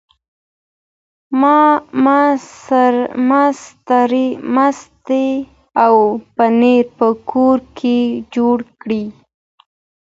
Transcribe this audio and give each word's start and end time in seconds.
ماستې 4.55 5.25
او 5.85 5.95
پنیر 6.35 6.85
په 6.97 7.07
کور 7.31 7.57
کې 7.77 7.97
جوړ 8.33 8.57
کړئ. 8.81 9.05